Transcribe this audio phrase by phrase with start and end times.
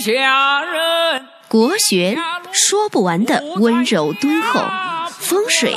[0.00, 1.26] 下人。
[1.46, 2.16] 国学
[2.52, 4.64] 说不完的温柔敦厚，
[5.10, 5.74] 风水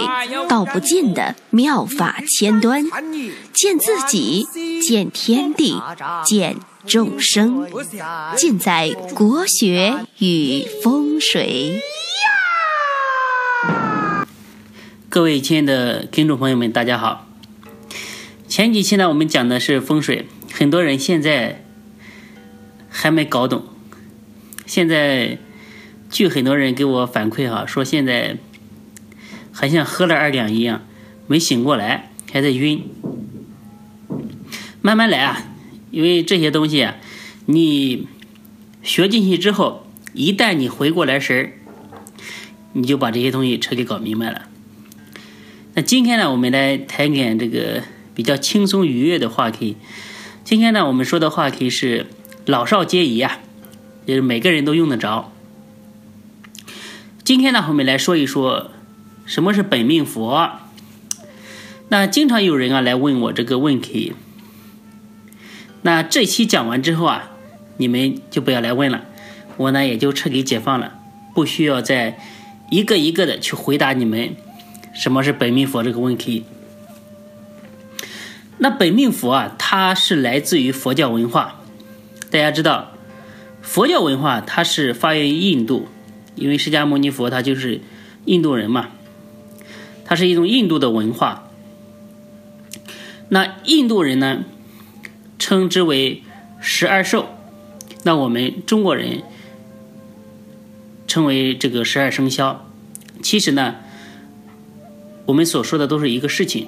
[0.48, 2.86] 道不尽的妙法千端，
[3.51, 4.47] 见自己，
[4.81, 5.81] 见天地，
[6.23, 7.67] 见众生，
[8.38, 11.81] 尽在国学与风水。
[15.10, 17.27] 各位亲爱的听众朋友们，大家好。
[18.48, 21.66] 前几期呢，我们讲的是风水，很多人现在
[22.90, 23.73] 还没搞懂。
[24.66, 25.38] 现在，
[26.09, 28.38] 据很多人给我反馈哈，说现在
[29.52, 30.85] 还像喝了二两一样，
[31.27, 32.84] 没醒过来，还在晕。
[34.81, 35.44] 慢慢来啊，
[35.91, 36.95] 因为这些东西啊，
[37.45, 38.07] 你
[38.81, 41.54] 学进去之后，一旦你回过来神儿，
[42.73, 44.43] 你就把这些东西彻底搞明白了。
[45.76, 49.77] 那今天呢，我们来谈点这个比较轻松愉悦的话题。
[50.43, 52.07] 今天呢，我们说的话题是
[52.45, 53.40] 老少皆宜啊，
[54.05, 55.31] 就是每个人都用得着。
[57.23, 58.71] 今天呢，我们来说一说
[59.26, 60.51] 什么是本命佛。
[61.90, 64.14] 那经常有人啊来问我这个问题。
[65.84, 67.31] 那这期讲完之后啊，
[67.78, 69.04] 你们就不要来问了，
[69.58, 70.96] 我呢也就彻底解放了，
[71.36, 72.20] 不需要再
[72.72, 74.36] 一个一个的去回答你们。
[74.94, 76.46] 什么是本命佛这个问题？
[78.59, 81.59] 那本命佛啊，它是来自于佛教文化。
[82.31, 82.93] 大家知道，
[83.64, 85.88] 佛教文化它是发源于印度，
[86.36, 87.81] 因为释迦牟尼佛他就是
[88.25, 88.89] 印度人嘛，
[90.06, 91.50] 它是一种印度的文化。
[93.30, 94.44] 那印度人呢，
[95.39, 96.22] 称之为
[96.59, 97.30] 十二兽，
[98.03, 99.23] 那我们中国人
[101.08, 102.69] 称为这个十二生肖。
[103.23, 103.78] 其实呢。
[105.25, 106.67] 我们所说的都是一个事情。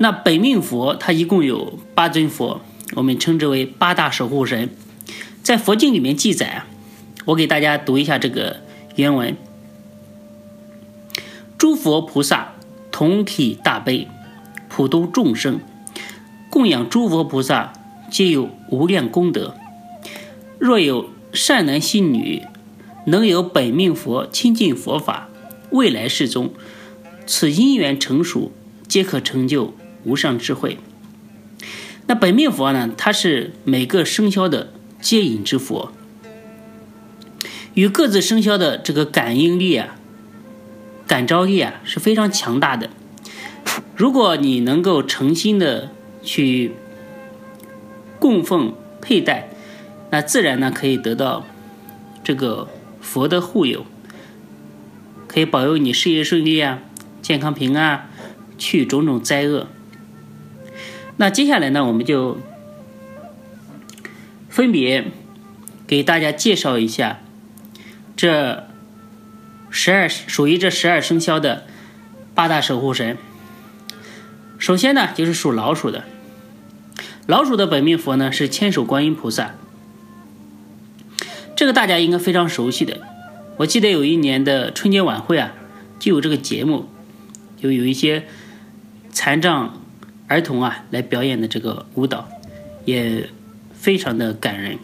[0.00, 2.62] 那本命佛它一共有八尊佛，
[2.94, 4.70] 我们称之为八大守护神。
[5.42, 6.66] 在佛经里面记载啊，
[7.26, 8.60] 我给大家读一下这个
[8.94, 9.36] 原文：
[11.58, 12.54] 诸佛菩萨
[12.90, 14.08] 同体大悲，
[14.68, 15.60] 普度众生，
[16.50, 17.72] 供养诸佛菩萨
[18.10, 19.54] 皆有无量功德。
[20.58, 22.42] 若有善男信女，
[23.06, 25.28] 能有本命佛亲近佛法。
[25.70, 26.52] 未来世中，
[27.26, 28.52] 此因缘成熟，
[28.88, 30.78] 皆可成就无上智慧。
[32.08, 32.90] 那本命佛呢？
[32.96, 35.92] 它是每个生肖的接引之佛，
[37.74, 39.96] 与各自生肖的这个感应力啊、
[41.06, 42.90] 感召力啊是非常强大的。
[43.96, 45.90] 如果你能够诚心的
[46.22, 46.72] 去
[48.20, 49.48] 供奉佩戴，
[50.10, 51.44] 那自然呢可以得到
[52.22, 52.68] 这个
[53.00, 53.84] 佛的护佑。
[55.26, 56.78] 可以保佑你事业顺利啊，
[57.20, 58.08] 健康平安，
[58.56, 59.66] 去种种灾厄。
[61.18, 62.38] 那接下来呢，我们就
[64.48, 65.04] 分别
[65.86, 67.20] 给大家介绍一下
[68.14, 68.64] 这
[69.70, 71.66] 十二属于这十二生肖的
[72.34, 73.16] 八大守护神。
[74.58, 76.04] 首先呢，就是属老鼠的，
[77.26, 79.54] 老鼠的本命佛呢是千手观音菩萨，
[81.54, 83.00] 这个大家应该非常熟悉的。
[83.58, 85.52] 我记得有一年的春节晚会啊，
[85.98, 86.88] 就有这个节目，
[87.58, 88.26] 就有一些
[89.10, 89.80] 残障
[90.28, 92.28] 儿童啊来表演的这个舞蹈，
[92.84, 93.28] 也
[93.72, 94.78] 非常的感人。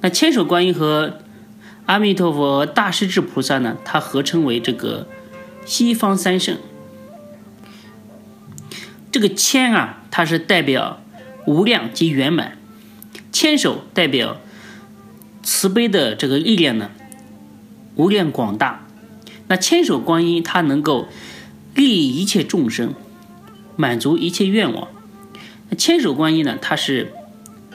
[0.00, 1.18] 那千手观音和
[1.86, 5.08] 阿弥陀佛、大势至菩萨呢，它合称为这个
[5.64, 6.56] 西方三圣。
[9.10, 11.02] 这个千啊，它是代表
[11.46, 12.52] 无量及圆满；
[13.32, 14.40] 千手代表
[15.42, 16.90] 慈悲的这个力量呢。
[17.96, 18.86] 无量广大，
[19.48, 21.08] 那千手观音它能够
[21.74, 22.94] 利益一切众生，
[23.80, 24.88] 满足一切愿望。
[25.70, 27.12] 那千手观音呢，它是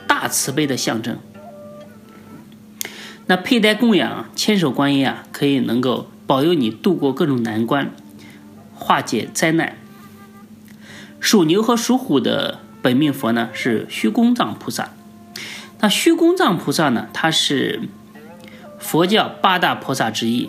[0.08, 1.18] 大慈悲的象征。
[3.26, 7.92] 那佩戴供养千手观音啊，可以能够保佑你度过各种难关，
[8.76, 9.78] 化解灾难。
[11.20, 14.92] 属牛和属虎的本命佛呢是虚空藏菩萨。
[15.80, 17.82] 那虚空藏菩萨呢，他是。
[18.78, 20.48] 佛教八大菩萨之一。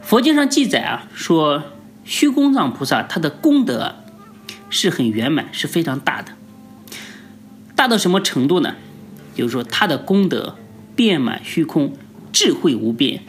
[0.00, 1.64] 佛经上记载啊，说
[2.04, 3.96] 虚空藏菩萨他的功德
[4.70, 6.32] 是很圆满，是非常大的。
[7.74, 8.74] 大到什么程度呢？
[9.34, 10.56] 就是说他的功德
[10.94, 11.94] 遍满虚空，
[12.32, 13.22] 智慧无边。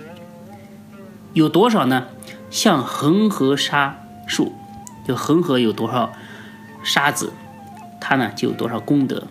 [1.33, 2.07] 有多少呢？
[2.49, 4.53] 像恒河沙数，
[5.07, 6.13] 就恒河有多少
[6.83, 7.33] 沙子，
[7.99, 9.27] 他呢就有多少功德。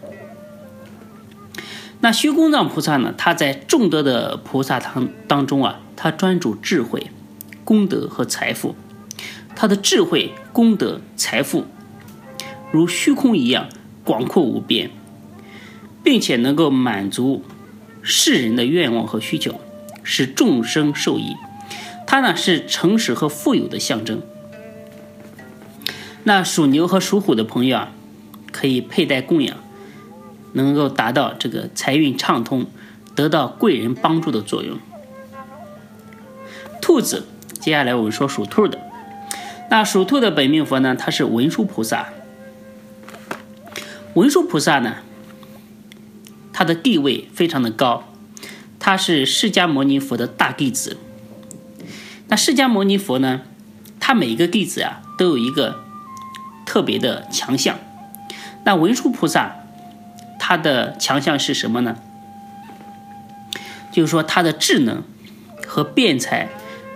[2.00, 3.14] 那虚空藏菩萨呢？
[3.16, 7.12] 他在众多的菩萨当当中啊，他专注智慧、
[7.64, 8.74] 功德和财富。
[9.54, 11.66] 他的智慧、功德、财富
[12.70, 13.68] 如虚空一样
[14.04, 14.90] 广阔无边。
[16.04, 17.44] 并且能够满足
[18.02, 19.60] 世人的愿望和需求，
[20.02, 21.36] 使众生受益。
[22.08, 24.20] 它呢是诚实和富有的象征。
[26.24, 27.92] 那属牛和属虎的朋友啊，
[28.50, 29.56] 可以佩戴供养，
[30.54, 32.66] 能够达到这个财运畅通，
[33.14, 34.78] 得到贵人帮助的作用。
[36.80, 37.28] 兔子，
[37.60, 38.80] 接下来我们说属兔的。
[39.72, 42.10] 那属兔的本命佛呢，它是文殊菩萨。
[44.12, 44.96] 文殊菩萨呢，
[46.52, 48.04] 他的地位非常的高，
[48.78, 50.98] 他是释迦牟尼佛的大弟子。
[52.28, 53.40] 那释迦牟尼佛呢，
[53.98, 55.80] 他每一个弟子啊，都有一个。
[56.64, 57.78] 特别的强项，
[58.64, 59.56] 那文殊菩萨
[60.38, 61.96] 他的强项是什么呢？
[63.90, 65.02] 就是说他的智能
[65.66, 66.48] 和辩才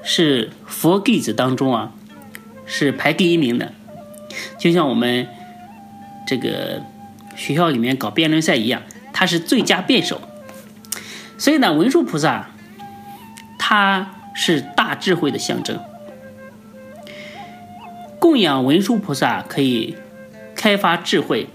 [0.02, 1.92] 是佛弟子当中啊
[2.66, 3.72] 是排第一名的，
[4.58, 5.26] 就像我们
[6.26, 6.82] 这个
[7.36, 8.82] 学校里面搞辩论赛一样，
[9.12, 10.20] 他是最佳辩手。
[11.38, 12.50] 所以呢，文殊菩萨
[13.58, 15.78] 他是大智慧的象征。
[18.18, 19.94] 供养文殊菩萨可以
[20.56, 21.48] 开发智慧，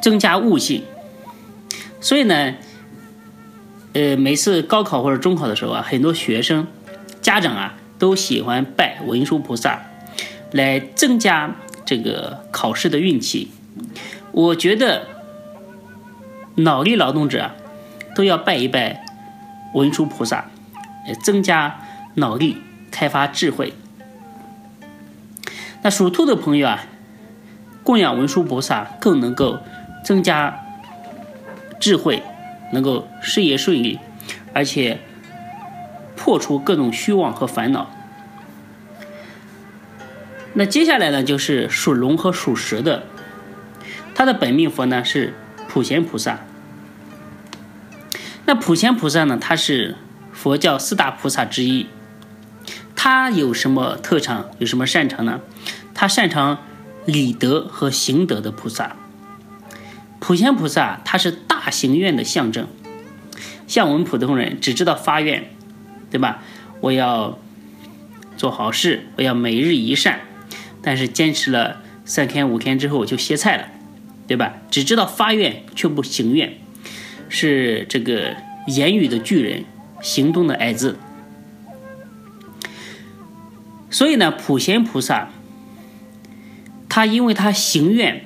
[0.00, 0.84] 增加悟性。
[2.00, 2.54] 所以呢，
[3.92, 6.66] 呃，每次高考或者中考的时候啊，很多学生、
[7.20, 9.82] 家长啊都喜欢拜文殊菩萨，
[10.50, 11.54] 来增加
[11.84, 13.50] 这个考试的运气。
[14.32, 15.06] 我觉得
[16.56, 17.52] 脑力劳动者
[18.16, 19.04] 都要拜一拜
[19.74, 20.46] 文殊菩萨，
[21.22, 21.80] 增加
[22.14, 22.56] 脑力，
[22.90, 23.74] 开发智慧。
[25.82, 26.86] 那属兔的朋友啊，
[27.82, 29.60] 供养文殊菩萨更能够
[30.04, 30.64] 增加
[31.78, 32.22] 智慧，
[32.72, 33.98] 能够事业顺利，
[34.52, 35.00] 而且
[36.30, 37.90] 破除各种虚妄和烦恼。
[40.52, 43.04] 那接下来呢，就是属龙和属蛇的，
[44.14, 45.34] 他的本命佛呢是
[45.68, 46.38] 普贤菩萨。
[48.46, 49.96] 那普贤菩萨呢，他是
[50.32, 51.88] 佛教四大菩萨之一。
[52.94, 54.50] 他有什么特长？
[54.60, 55.40] 有什么擅长呢？
[55.94, 56.58] 他擅长
[57.06, 58.94] 理德和行德的菩萨。
[60.20, 62.68] 普贤菩萨他是大行愿的象征。
[63.66, 65.50] 像我们普通人只知道发愿，
[66.10, 66.42] 对吧？
[66.80, 67.38] 我要
[68.36, 70.20] 做好事，我要每日一善，
[70.82, 73.68] 但是坚持了三天五天之后就歇菜了，
[74.26, 74.54] 对吧？
[74.70, 76.54] 只知道发愿却不行愿，
[77.28, 78.36] 是这个
[78.66, 79.64] 言语的巨人，
[80.00, 80.96] 行动的矮子。
[83.90, 85.28] 所以呢，普贤菩萨，
[86.88, 88.24] 他因为他行愿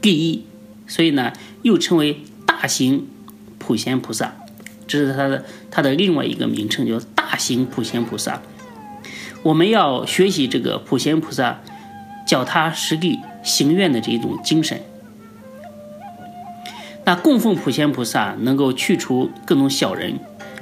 [0.00, 0.44] 第一，
[0.86, 1.32] 所以呢
[1.62, 3.08] 又称为大行
[3.58, 4.36] 普贤菩萨，
[4.86, 8.40] 这是他的他的另外一个名称，叫大行普贤菩萨。
[9.42, 11.60] 我们要学习这个普贤菩萨
[12.26, 14.80] 脚踏实地行愿的这一种精神。
[17.04, 20.18] 那供奉普贤菩萨能够去除各种小人，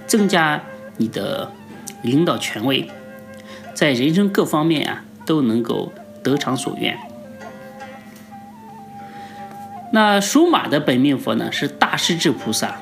[0.07, 0.63] 增加
[0.99, 1.51] 你的
[2.03, 2.87] 领导权威。
[3.73, 5.93] 在人生各方面啊，都能够
[6.23, 6.99] 得偿所愿。
[9.93, 12.77] 那属马的本命佛呢，是大势至菩萨。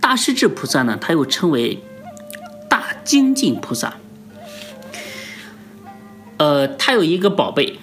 [0.00, 1.82] 大势至菩萨呢，他又称为
[2.68, 3.94] 大精进菩萨。
[6.38, 7.78] 呃，他有一个宝贝，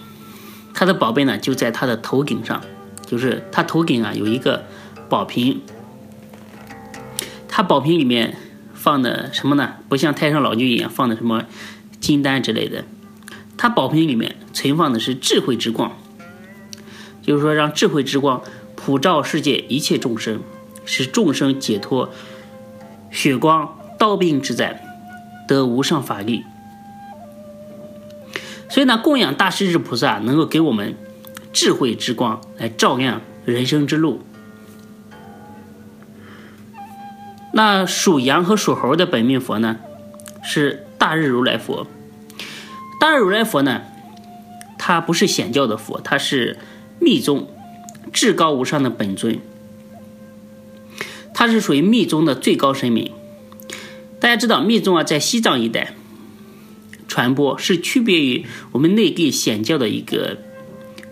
[0.73, 2.61] 他的宝贝呢就在他的头顶上，
[3.05, 4.65] 就是他头顶啊有一个
[5.07, 5.61] 宝瓶，
[7.47, 8.37] 他宝瓶里面。
[8.79, 9.73] 放的什么呢？
[9.89, 11.43] 不像太上老君一样放的什么
[11.99, 12.85] 金丹之类的，
[13.57, 15.97] 它宝瓶里面存放的是智慧之光，
[17.21, 18.41] 就是说让智慧之光
[18.77, 20.41] 普照世界一切众生，
[20.87, 22.09] 使众生解脱
[23.11, 24.81] 血光刀兵之灾，
[25.47, 26.43] 得无上法力。
[28.69, 30.95] 所以呢，供养大势至菩萨能够给我们
[31.53, 34.21] 智慧之光来照亮人生之路。
[37.53, 39.77] 那属羊和属猴的本命佛呢，
[40.43, 41.87] 是大日如来佛。
[42.99, 43.81] 大日如来佛呢，
[44.77, 46.59] 他不是显教的佛，他是
[46.99, 47.47] 密宗
[48.13, 49.39] 至高无上的本尊，
[51.39, 53.11] 他是属于密宗的最高神明。
[54.19, 55.93] 大家知道，密宗啊，在西藏一带
[57.07, 60.39] 传播，是区别于我们内地显教的一个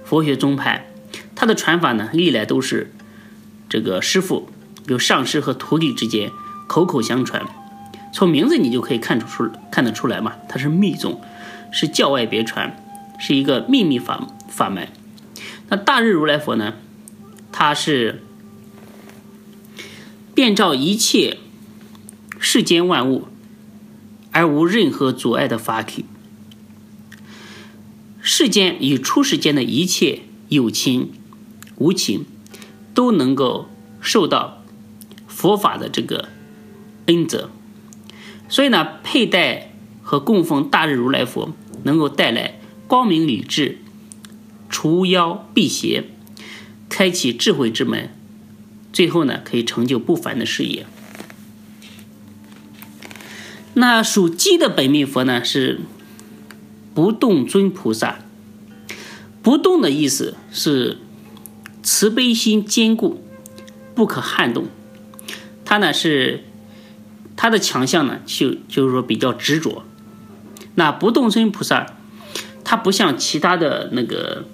[0.03, 0.91] 佛学宗派。
[1.35, 2.91] 它的传法呢，历来都是
[3.69, 4.49] 这个师傅。
[4.87, 6.31] 有上师和徒弟之间
[6.65, 7.43] 口口相传，
[8.11, 11.21] 从名字你就可以看出出看得出来嘛，它是密宗，
[11.71, 12.83] 是教外别传，
[13.19, 14.87] 是一个秘密法法门。
[15.69, 16.73] 那大日如来佛呢，
[17.51, 18.23] 他是
[20.35, 21.37] 遍照一切
[22.39, 23.29] 世间万物
[24.31, 26.03] 而无任何阻碍的法体，
[28.21, 31.13] 世间与出世间的一切有情
[31.77, 32.25] 无情，
[32.93, 33.69] 都能够
[34.01, 34.61] 受到
[35.25, 36.27] 佛法的这个
[37.05, 37.49] 恩泽。
[38.49, 39.71] 所以呢，佩戴
[40.03, 43.79] 和供奉大日如来佛，能够带来光明理智、
[44.69, 46.03] 除妖辟邪、
[46.89, 48.13] 开启智慧之门，
[48.95, 50.85] 最后呢，可以成就不凡的事业。
[53.73, 55.81] 那属鸡的本命佛呢是
[56.93, 58.19] 不动尊菩萨。
[59.43, 60.97] 不动的意思是
[61.83, 63.21] 慈悲心坚固，
[63.93, 64.67] 不可撼动。
[65.65, 66.45] 他呢是
[67.35, 69.83] 他的强项呢就就是说比较执着。
[70.75, 71.97] 那不动尊菩萨，
[72.63, 74.45] 他不像其他的那个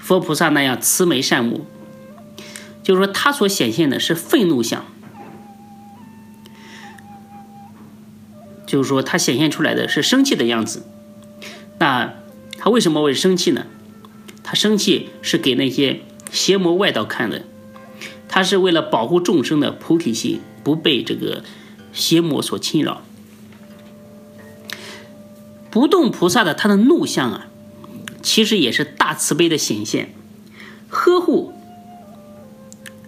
[0.00, 1.64] 佛菩萨那样慈眉善目，
[2.88, 4.82] 就是说他所显现的是愤怒相。
[8.66, 10.86] 就是说，他显现出来的是生气的样子。
[11.78, 12.14] 那
[12.56, 13.66] 他为什么会生气呢？
[14.42, 16.00] 他生气是给那些
[16.32, 17.42] 邪魔外道看的。
[18.26, 21.44] 他是为了保护众生的菩提心不被这个
[21.92, 23.02] 邪魔所侵扰。
[25.70, 27.48] 不动菩萨的他的怒相啊，
[28.22, 30.14] 其实也是大慈悲的显现。
[30.88, 31.52] 呵护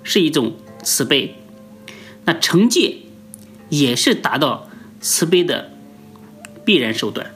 [0.02, 1.37] 是一种慈悲，
[2.25, 2.97] 那惩戒
[3.69, 4.69] 也是达到。
[5.02, 5.71] 慈悲的
[6.62, 7.30] 必然手段，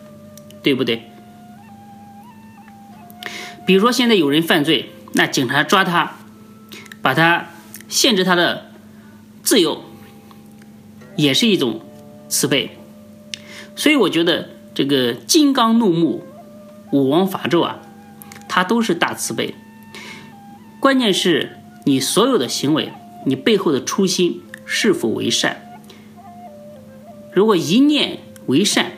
[0.63, 1.05] 对不对？
[3.67, 6.19] 比如说，现在有人犯罪，那警察抓他，
[7.01, 7.47] 把他
[7.89, 8.71] 限制他的
[9.43, 9.83] 自由，
[11.17, 11.81] 也是一种
[12.29, 12.77] 慈悲。
[13.75, 16.23] 所以，我觉得这个金刚怒目、
[16.93, 17.81] 武王伐纣啊，
[18.47, 19.55] 它都是大慈悲。
[20.81, 22.93] 关键是你所有的行为，
[23.27, 25.81] 你背后的初心是否为善。
[27.33, 28.93] 如果一念为善，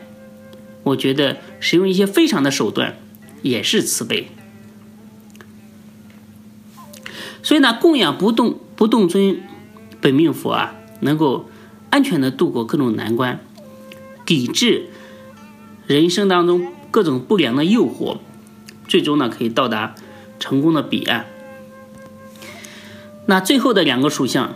[0.85, 2.97] 我觉得使用一些非常的手段
[3.43, 4.28] 也是慈悲。
[7.43, 9.40] 所以呢，供养不动不动尊
[10.00, 11.49] 本命佛啊，能够
[11.90, 13.40] 安全的度过各种难关，
[14.25, 14.90] 抵制
[15.87, 18.19] 人生当中各种不良的诱惑，
[18.87, 19.95] 最终呢可以到达
[20.38, 21.26] 成功的彼岸。
[23.26, 24.54] 那最后的两个属相，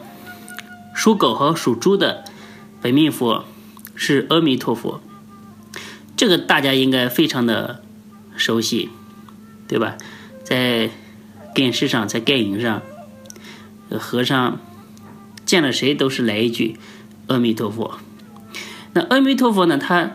[0.94, 2.24] 属狗和属猪的
[2.80, 3.44] 本命佛。
[4.02, 5.02] 是阿弥陀佛，
[6.16, 7.82] 这个大家应该非常的
[8.34, 8.88] 熟悉，
[9.68, 9.98] 对吧？
[10.42, 10.88] 在
[11.54, 12.80] 电视上，在电影上，
[13.90, 14.58] 和尚
[15.44, 16.78] 见了谁都是来一句
[17.26, 17.98] 阿弥陀佛。
[18.94, 19.76] 那阿弥陀佛呢？
[19.76, 20.12] 他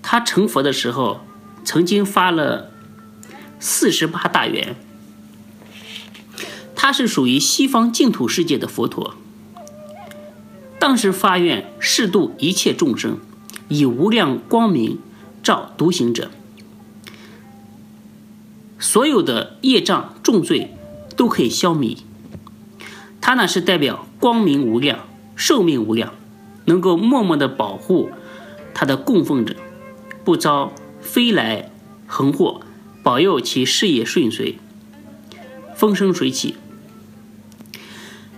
[0.00, 1.26] 他成佛的时候，
[1.64, 2.70] 曾经发了
[3.58, 4.76] 四十八大愿，
[6.84, 9.14] 他是属于西方净土世界的佛陀。
[10.78, 13.16] 当时发愿誓度一切众生，
[13.70, 14.98] 以无量光明
[15.42, 16.30] 照独行者，
[18.78, 20.74] 所有的业障重罪
[21.16, 21.96] 都可以消弭。
[23.18, 26.12] 他呢是代表光明无量、寿命无量，
[26.66, 28.10] 能够默默的保护
[28.74, 29.56] 他的供奉者，
[30.22, 31.70] 不遭飞来
[32.06, 32.60] 横祸，
[33.02, 34.58] 保佑其事业顺遂、
[35.74, 36.56] 风生水起。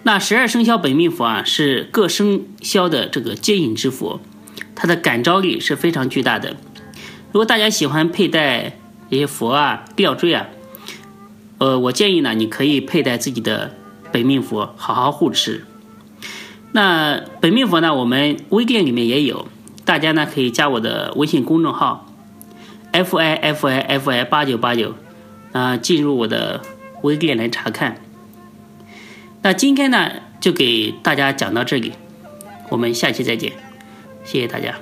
[0.07, 4.21] 那十二生肖本命佛啊，是各生肖的这个接引之佛，
[4.77, 6.51] 它的感召力是非常巨大的。
[7.33, 10.47] 如果大家喜欢佩戴一些佛啊、吊坠啊，
[11.59, 13.75] 呃，我建议呢，你可以佩戴自己的
[14.13, 15.65] 本命佛，好好护持。
[16.71, 19.49] 那本命佛呢，我们微店里面也有，
[19.85, 22.15] 大家呢可以加我的微信公众号
[22.93, 24.95] f i f i f i 八九八九，
[25.51, 26.61] 啊，进入我的
[27.03, 28.03] 微店来查看。
[29.47, 30.11] 那今天呢，
[30.41, 31.93] 就给大家讲到这里，
[32.69, 33.53] 我们下期再见，
[34.25, 34.75] 谢谢大家。